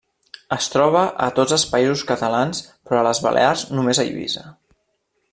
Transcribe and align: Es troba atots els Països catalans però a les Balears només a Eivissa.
Es 0.55 0.67
troba 0.75 1.01
atots 1.25 1.53
els 1.57 1.65
Països 1.73 2.01
catalans 2.11 2.63
però 2.89 3.01
a 3.01 3.03
les 3.11 3.21
Balears 3.27 3.65
només 3.81 4.01
a 4.01 4.07
Eivissa. 4.07 4.45